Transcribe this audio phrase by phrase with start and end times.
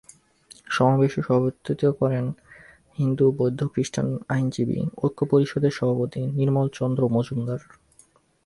[0.67, 2.25] সমাবেশে সভাপতিত্ব করেন
[2.97, 7.61] হিন্দু বৌদ্ধ খ্রিষ্টান আইনজীবী ঐক্য পরিষদের সভাপতি নির্মল চন্দ্র মজুমদার।